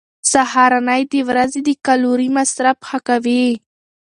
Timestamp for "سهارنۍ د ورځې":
0.31-1.59